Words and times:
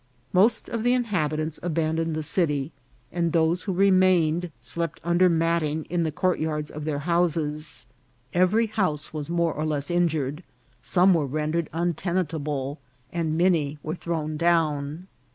Most 0.33 0.67
of 0.67 0.83
the 0.83 0.93
inhabi 0.97 1.37
tants 1.37 1.59
abandoned 1.61 2.15
the 2.15 2.23
city, 2.23 2.71
and 3.11 3.33
those 3.33 3.61
who 3.61 3.71
remained 3.71 4.49
slept 4.59 4.99
under 5.03 5.29
matting 5.29 5.85
in 5.91 6.01
the 6.01 6.11
courtyards 6.11 6.71
of 6.71 6.85
their 6.85 6.97
houses. 7.05 7.85
Every 8.33 8.65
house 8.65 9.13
was 9.13 9.29
more 9.29 9.53
or 9.53 9.63
less 9.63 9.91
injured; 9.91 10.41
some 10.81 11.13
were 11.13 11.27
rendered 11.27 11.69
untenantable, 11.71 12.79
and 13.13 13.37
many 13.37 13.77
were 13.83 13.93
thrown 13.93 14.37
down. 14.37 15.05